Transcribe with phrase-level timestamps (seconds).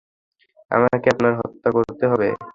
[0.71, 2.27] আমাকে আপনার হত্যা করতে হবে।